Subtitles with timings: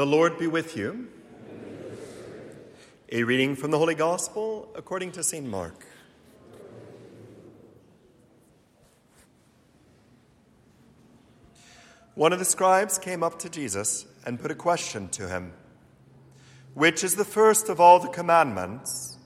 [0.00, 1.08] The Lord be with you.
[3.12, 5.46] A reading from the Holy Gospel according to St.
[5.46, 5.84] Mark.
[12.14, 15.52] One of the scribes came up to Jesus and put a question to him
[16.72, 19.18] Which is the first of all the commandments?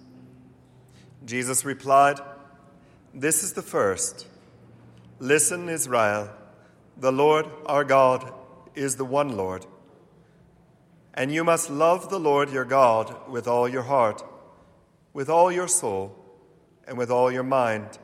[1.25, 2.19] Jesus replied,
[3.15, 4.27] This is the first.
[5.21, 6.31] Listen, Israel,
[6.97, 8.33] the Lord our God
[8.75, 9.67] is the one Lord.
[11.15, 14.23] And you must love the Lord your God with all your heart,
[15.13, 16.17] with all your soul,
[16.89, 17.99] and with all your mind,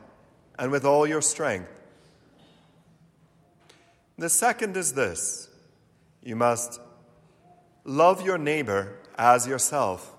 [0.57, 1.69] and with all your strength.
[4.17, 5.49] The second is this
[6.23, 6.79] you must
[7.83, 10.15] love your neighbor as yourself.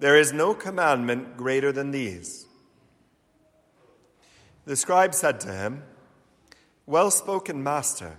[0.00, 2.46] There is no commandment greater than these.
[4.64, 5.84] The scribe said to him,
[6.86, 8.16] Well spoken, Master.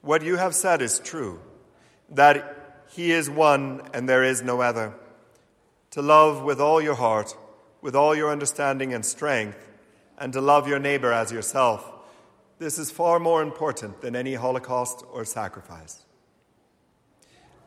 [0.00, 1.40] What you have said is true
[2.10, 4.94] that He is one and there is no other.
[5.92, 7.36] To love with all your heart,
[7.80, 9.58] with all your understanding and strength,
[10.18, 11.90] and to love your neighbor as yourself.
[12.58, 16.04] This is far more important than any holocaust or sacrifice.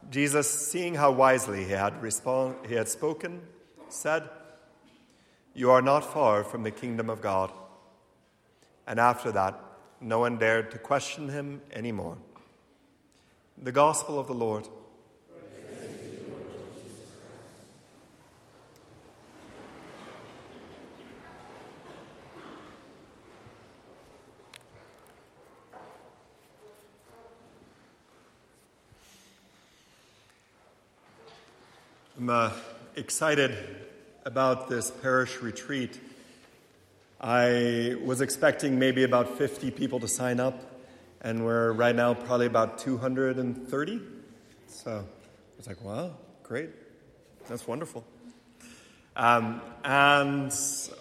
[0.10, 3.42] Jesus, seeing how wisely he had, respond, he had spoken,
[3.90, 4.30] said,
[5.54, 7.52] You are not far from the kingdom of God.
[8.86, 9.60] And after that,
[10.00, 12.18] no one dared to question him anymore.
[13.64, 14.68] The Gospel of the Lord.
[32.20, 32.52] I'm uh,
[32.96, 33.58] excited
[34.24, 36.00] about this parish retreat.
[37.20, 40.77] I was expecting maybe about 50 people to sign up
[41.22, 44.02] and we're right now probably about 230.
[44.68, 45.06] So
[45.58, 46.12] it's like, wow,
[46.44, 46.70] great.
[47.48, 48.04] That's wonderful.
[49.16, 50.54] Um, and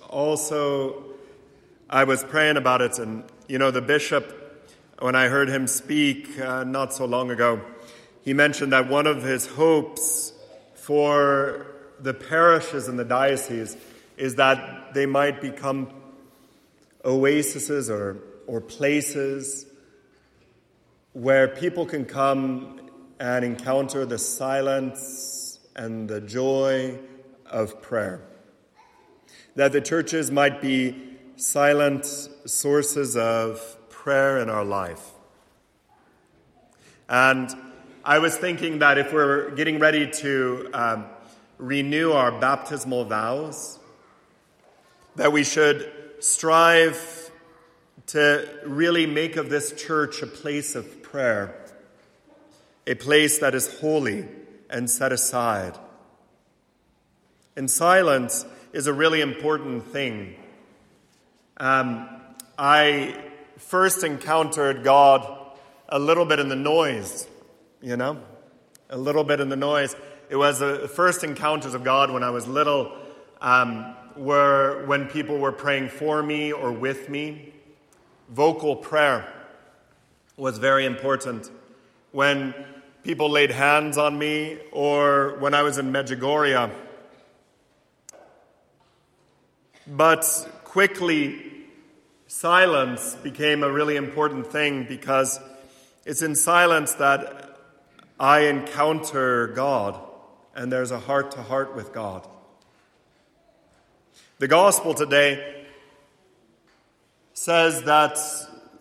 [0.08, 1.04] also,
[1.90, 6.40] I was praying about it, and you know, the bishop, when I heard him speak
[6.40, 7.60] uh, not so long ago,
[8.22, 10.32] he mentioned that one of his hopes
[10.74, 11.66] for
[12.00, 13.76] the parishes in the diocese
[14.16, 15.90] is that they might become
[17.04, 18.16] oases or,
[18.46, 19.66] or places
[21.16, 22.78] where people can come
[23.18, 26.98] and encounter the silence and the joy
[27.46, 28.20] of prayer.
[29.54, 35.12] That the churches might be silent sources of prayer in our life.
[37.08, 37.48] And
[38.04, 41.06] I was thinking that if we're getting ready to um,
[41.56, 43.78] renew our baptismal vows,
[45.14, 45.90] that we should
[46.20, 47.25] strive
[48.06, 51.54] to really make of this church a place of prayer,
[52.86, 54.26] a place that is holy
[54.70, 55.78] and set aside.
[57.56, 60.36] And silence is a really important thing.
[61.56, 62.08] Um,
[62.58, 63.16] I
[63.56, 65.26] first encountered God
[65.88, 67.26] a little bit in the noise,
[67.80, 68.20] you know,
[68.90, 69.96] a little bit in the noise.
[70.28, 72.92] It was the first encounters of God when I was little,
[73.40, 77.52] um, were when people were praying for me or with me.
[78.28, 79.32] Vocal prayer
[80.36, 81.50] was very important.
[82.12, 82.54] When
[83.06, 86.72] people laid hands on me, or when I was in Medjugorje.
[89.86, 91.40] But quickly,
[92.26, 95.38] silence became a really important thing because
[96.04, 97.58] it's in silence that
[98.18, 100.00] I encounter God
[100.56, 102.26] and there's a heart to heart with God.
[104.38, 105.55] The gospel today
[107.36, 108.18] says that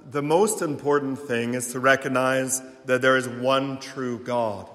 [0.10, 4.70] the most important thing is to recognize that there is one true God.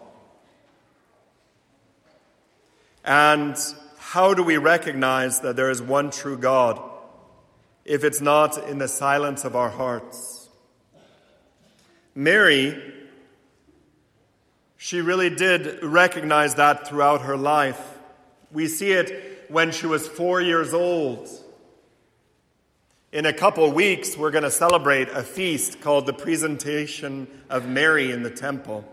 [3.06, 3.56] And
[3.98, 6.78] how do we recognize that there is one true God
[7.86, 10.50] if it's not in the silence of our hearts?
[12.14, 12.76] Mary,
[14.76, 17.80] she really did recognize that throughout her life.
[18.52, 21.30] We see it when she was four years old.
[23.12, 28.12] In a couple weeks, we're going to celebrate a feast called the Presentation of Mary
[28.12, 28.84] in the Temple.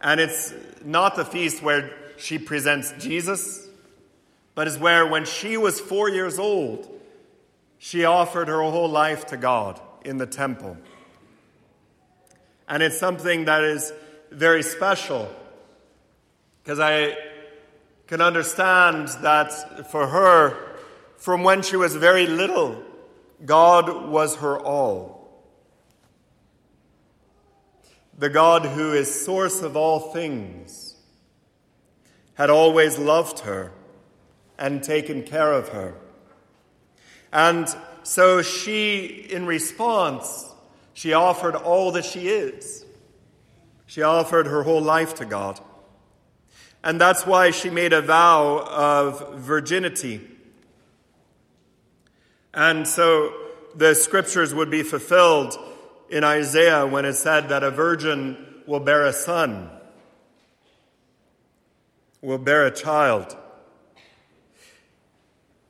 [0.00, 0.54] And it's
[0.84, 3.66] not the feast where she presents Jesus,
[4.54, 6.88] but is where, when she was four years old,
[7.78, 10.76] she offered her whole life to God in the temple.
[12.68, 13.92] And it's something that is
[14.30, 15.28] very special
[16.62, 17.16] because I
[18.06, 20.76] can understand that for her,
[21.16, 22.84] from when she was very little,
[23.44, 25.20] God was her all.
[28.20, 30.94] the God who is source of all things,
[32.34, 33.72] had always loved her
[34.58, 35.94] and taken care of her.
[37.32, 37.66] And
[38.02, 40.52] so she, in response,
[40.92, 42.84] she offered all that she is.
[43.86, 45.58] She offered her whole life to God.
[46.84, 50.20] And that's why she made a vow of virginity.
[52.52, 53.32] And so
[53.74, 55.56] the scriptures would be fulfilled
[56.08, 59.70] in Isaiah when it said that a virgin will bear a son,
[62.20, 63.36] will bear a child.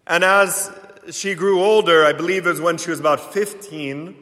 [0.06, 0.72] And as
[1.10, 4.16] she grew older, I believe it was when she was about 15,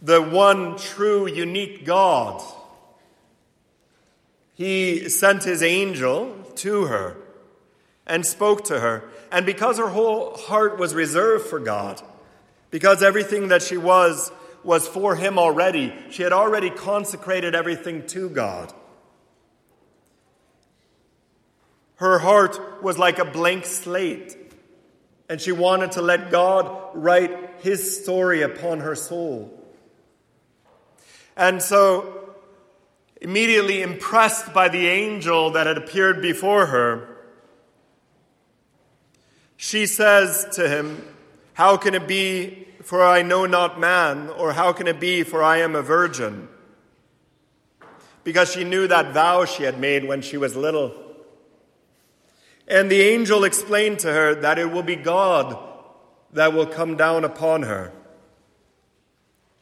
[0.00, 2.42] the one true, unique God,
[4.54, 7.16] he sent his angel to her
[8.06, 9.04] and spoke to her.
[9.32, 12.00] And because her whole heart was reserved for God,
[12.70, 14.30] because everything that she was
[14.62, 18.72] was for him already, she had already consecrated everything to God.
[21.96, 24.36] Her heart was like a blank slate,
[25.28, 29.52] and she wanted to let God write his story upon her soul.
[31.36, 32.34] And so,
[33.20, 37.15] immediately impressed by the angel that had appeared before her,
[39.66, 41.04] she says to him,
[41.54, 45.42] How can it be, for I know not man, or how can it be, for
[45.42, 46.46] I am a virgin?
[48.22, 50.94] Because she knew that vow she had made when she was little.
[52.68, 55.58] And the angel explained to her that it will be God
[56.32, 57.92] that will come down upon her.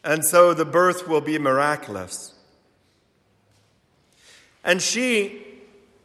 [0.04, 2.34] And so the birth will be miraculous.
[4.62, 5.46] And she,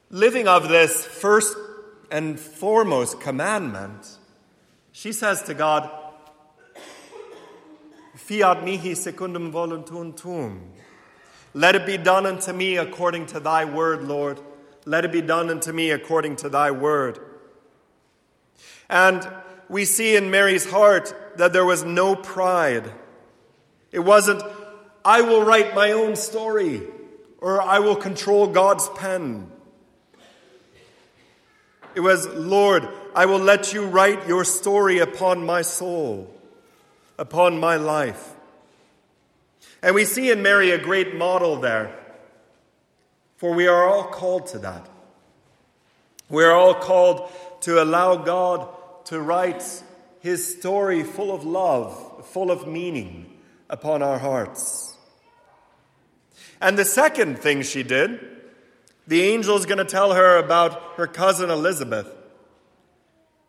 [0.10, 1.58] living of this first
[2.12, 4.18] and foremost commandment,
[4.92, 5.90] she says to God,
[8.16, 10.72] Fiat mihi secundum voluntum tuum.
[11.54, 14.40] Let it be done unto me according to thy word, Lord.
[14.86, 17.20] Let it be done unto me according to thy word.
[18.90, 19.28] And
[19.68, 22.92] we see in Mary's heart that there was no pride.
[23.92, 24.44] It wasn't,
[25.04, 26.84] I will write my own story
[27.40, 29.52] or I will control God's pen.
[31.96, 36.34] It was, Lord, I will let you write your story upon my soul,
[37.18, 38.34] upon my life.
[39.82, 41.96] And we see in Mary a great model there,
[43.38, 44.88] for we are all called to that.
[46.30, 47.32] We are all called
[47.62, 48.68] to allow God
[49.06, 49.64] to write
[50.20, 53.38] his story full of love, full of meaning
[53.70, 54.98] upon our hearts.
[56.62, 58.39] And the second thing she did
[59.10, 62.08] the angel is going to tell her about her cousin Elizabeth.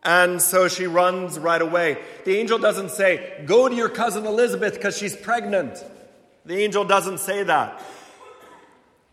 [0.01, 1.99] And so she runs right away.
[2.25, 5.77] The angel doesn't say, Go to your cousin Elizabeth because she's pregnant.
[6.45, 7.79] The angel doesn't say that.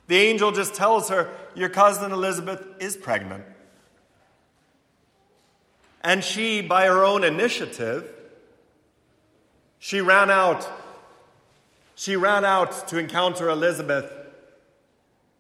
[0.07, 3.45] The angel just tells her, Your cousin Elizabeth is pregnant.
[6.03, 8.11] And she, by her own initiative,
[9.79, 10.67] she ran out.
[11.95, 14.11] She ran out to encounter Elizabeth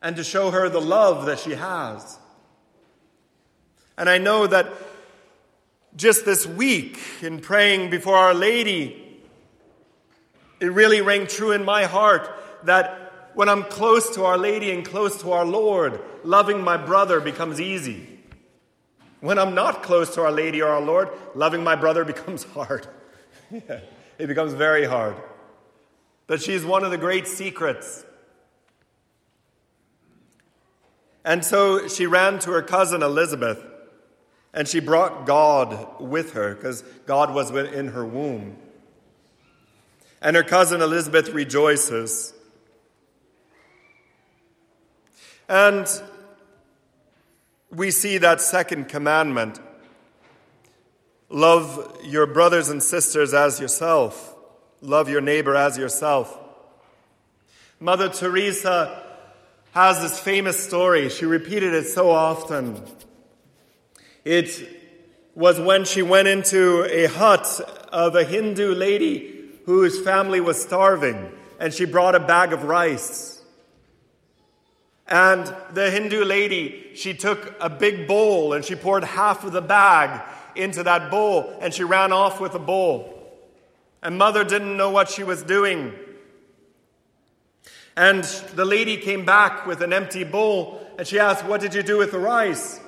[0.02, 2.18] and to show her the love that she has.
[3.96, 4.72] And I know that
[5.96, 9.04] just this week, in praying before Our Lady,
[10.60, 12.30] it really rang true in my heart
[12.64, 17.20] that when I'm close to Our Lady and close to our Lord, loving my brother
[17.20, 18.18] becomes easy.
[19.20, 22.86] When I'm not close to Our Lady or our Lord, loving my brother becomes hard.
[23.50, 25.16] it becomes very hard.
[26.26, 28.04] But she's one of the great secrets
[31.28, 33.62] And so she ran to her cousin Elizabeth
[34.54, 38.56] and she brought God with her because God was in her womb.
[40.22, 42.32] And her cousin Elizabeth rejoices.
[45.50, 45.86] And
[47.70, 49.60] we see that second commandment
[51.28, 54.34] love your brothers and sisters as yourself,
[54.80, 56.38] love your neighbor as yourself.
[57.78, 59.04] Mother Teresa
[59.72, 61.08] has this famous story.
[61.08, 62.82] She repeated it so often.
[64.24, 64.68] It
[65.34, 67.60] was when she went into a hut
[67.92, 73.40] of a Hindu lady whose family was starving, and she brought a bag of rice.
[75.06, 79.62] And the Hindu lady, she took a big bowl and she poured half of the
[79.62, 80.22] bag
[80.54, 83.14] into that bowl, and she ran off with the bowl.
[84.02, 85.94] And mother didn't know what she was doing.
[87.98, 88.22] And
[88.54, 91.98] the lady came back with an empty bowl and she asked, What did you do
[91.98, 92.78] with the rice?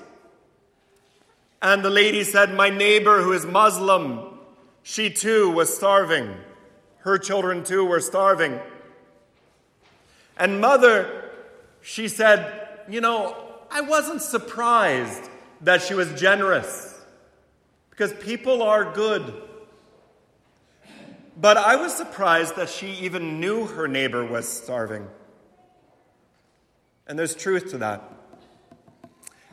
[1.61, 4.39] And the lady said, My neighbor who is Muslim,
[4.85, 6.37] she too was starving.
[6.99, 8.61] Her children too were starving.
[10.37, 11.25] And mother,
[11.83, 13.35] she said, You know,
[13.69, 15.29] I wasn't surprised
[15.63, 16.97] that she was generous
[17.91, 19.43] because people are good.
[21.41, 25.09] But I was surprised that she even knew her neighbor was starving.
[27.07, 28.03] And there's truth to that.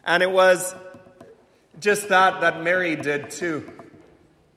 [0.04, 0.76] And it was
[1.80, 3.72] just that that Mary did too.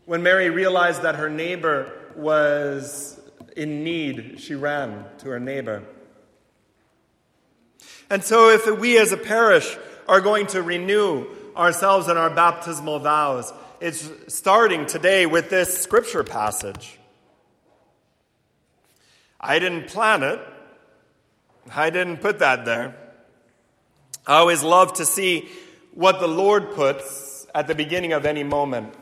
[0.06, 3.20] When Mary realized that her neighbor was
[3.56, 5.84] in need, she ran to her neighbor.
[8.10, 9.76] And so, if we as a parish
[10.08, 16.24] are going to renew ourselves in our baptismal vows, it's starting today with this scripture
[16.24, 16.96] passage.
[19.40, 20.40] I didn't plan it,
[21.74, 22.94] I didn't put that there.
[24.26, 25.48] I always love to see
[25.94, 28.94] what the Lord puts at the beginning of any moment.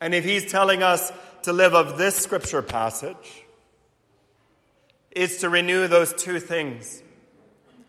[0.00, 1.12] And if He's telling us
[1.42, 3.44] to live of this scripture passage,
[5.10, 7.02] it's to renew those two things,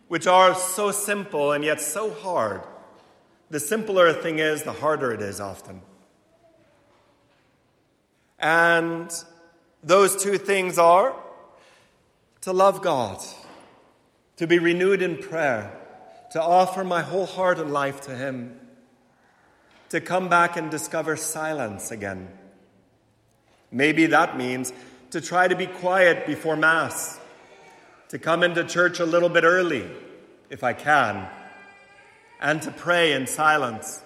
[0.08, 2.62] which are so simple and yet so hard.
[3.50, 5.82] The simpler a thing is, the harder it is often.
[8.40, 9.12] And
[9.83, 11.15] those two things are
[12.41, 13.19] to love God,
[14.38, 15.75] to be renewed in prayer,
[16.31, 18.59] to offer my whole heart and life to Him,
[19.89, 22.29] to come back and discover silence again.
[23.71, 24.74] Maybe that means
[25.12, 27.19] to try to be quiet before Mass,
[28.09, 29.89] to come into church a little bit early,
[30.50, 31.27] if I can
[32.39, 34.01] and to pray in silence.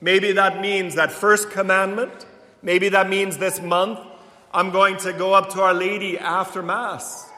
[0.00, 2.26] Maybe that means that first commandment.
[2.62, 3.98] Maybe that means this month
[4.52, 7.28] I'm going to go up to Our Lady after Mass.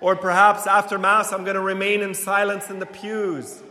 [0.00, 3.62] Or perhaps after Mass I'm going to remain in silence in the pews.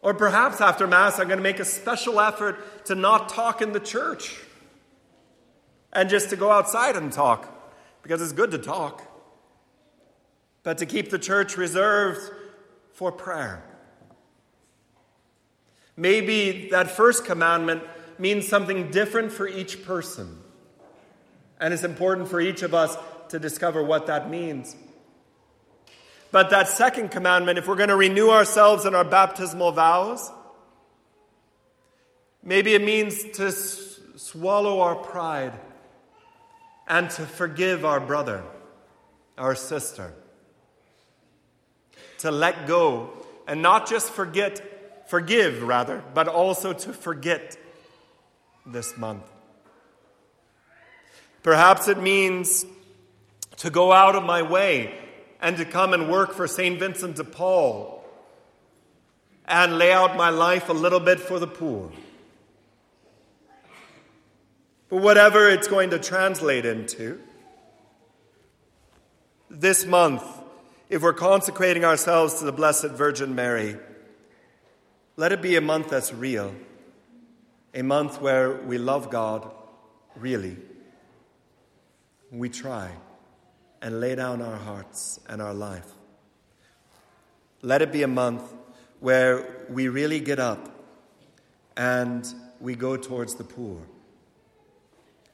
[0.00, 3.72] Or perhaps after Mass I'm going to make a special effort to not talk in
[3.72, 4.36] the church
[5.92, 7.52] and just to go outside and talk
[8.02, 9.06] because it's good to talk.
[10.62, 12.20] But to keep the church reserved
[12.92, 13.64] for prayer.
[15.96, 17.82] Maybe that first commandment
[18.18, 20.39] means something different for each person.
[21.60, 22.96] And it's important for each of us
[23.28, 24.74] to discover what that means.
[26.32, 30.30] But that second commandment, if we're going to renew ourselves in our baptismal vows,
[32.42, 35.52] maybe it means to s- swallow our pride
[36.88, 38.42] and to forgive our brother,
[39.36, 40.14] our sister
[42.20, 43.10] to let go
[43.46, 47.56] and not just forget, forgive rather, but also to forget
[48.66, 49.24] this month.
[51.42, 52.66] Perhaps it means
[53.56, 54.94] to go out of my way
[55.40, 56.78] and to come and work for St.
[56.78, 58.04] Vincent de Paul
[59.46, 61.90] and lay out my life a little bit for the poor.
[64.88, 67.20] But whatever it's going to translate into,
[69.48, 70.22] this month,
[70.88, 73.76] if we're consecrating ourselves to the Blessed Virgin Mary,
[75.16, 76.54] let it be a month that's real,
[77.74, 79.50] a month where we love God
[80.16, 80.56] really.
[82.30, 82.90] We try
[83.82, 85.86] and lay down our hearts and our life.
[87.62, 88.42] Let it be a month
[89.00, 90.68] where we really get up
[91.76, 92.26] and
[92.60, 93.80] we go towards the poor.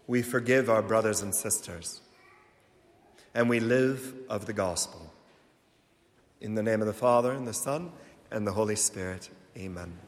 [0.07, 2.01] We forgive our brothers and sisters,
[3.35, 5.13] and we live of the gospel.
[6.41, 7.91] In the name of the Father, and the Son,
[8.31, 9.31] and the Holy Spirit.
[9.57, 10.06] Amen.